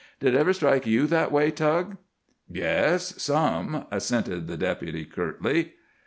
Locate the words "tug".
1.51-1.95